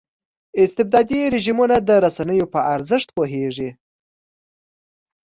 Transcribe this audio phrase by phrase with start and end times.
[0.63, 3.69] استبدادي رژیمونه د رسنیو په ارزښت پوهېږي.